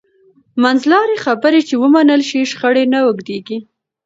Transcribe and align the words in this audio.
منځلارې 0.63 1.17
خبرې 1.25 1.61
چې 1.67 1.75
ومنل 1.83 2.21
شي، 2.29 2.39
شخړې 2.51 2.83
نه 2.93 2.99
اوږدېږي. 3.05 3.57